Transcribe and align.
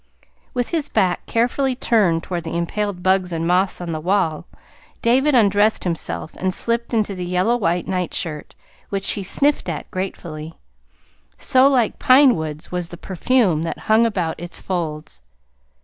With 0.55 0.69
his 0.69 0.89
back 0.89 1.27
carefully 1.27 1.75
turned 1.75 2.23
toward 2.23 2.43
the 2.43 2.57
impaled 2.57 3.03
bugs 3.03 3.31
and 3.31 3.45
moths 3.45 3.79
on 3.79 3.91
the 3.91 3.99
wall, 3.99 4.47
David 5.03 5.35
undressed 5.35 5.83
himself 5.83 6.33
and 6.37 6.55
slipped 6.55 6.91
into 6.91 7.13
the 7.13 7.23
yellow 7.23 7.55
white 7.55 7.87
nightshirt, 7.87 8.55
which 8.89 9.11
he 9.11 9.21
sniffed 9.21 9.69
at 9.69 9.91
gratefully, 9.91 10.55
so 11.37 11.67
like 11.67 11.99
pine 11.99 12.35
woods 12.35 12.71
was 12.71 12.87
the 12.87 12.97
perfume 12.97 13.61
that 13.61 13.77
hung 13.91 14.07
about 14.07 14.39
its 14.39 14.59
folds. 14.59 15.21